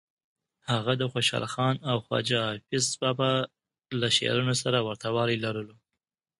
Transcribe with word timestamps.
هغه 0.71 0.91
د 1.01 1.03
خوشحال 1.13 1.45
خان 1.53 1.75
او 1.89 1.97
خواجه 2.05 2.37
حافظ 2.47 2.85
بابا 3.01 3.31
له 3.99 4.07
شعرونو 4.17 4.53
سره 4.63 4.77
ورته 4.87 5.07
والی 5.15 5.37
لرلو. 5.43 5.75